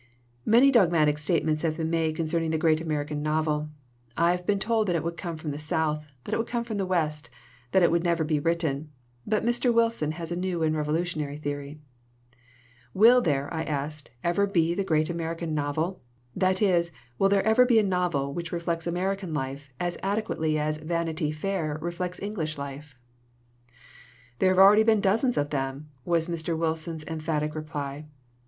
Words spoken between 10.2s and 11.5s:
a new and revolutionary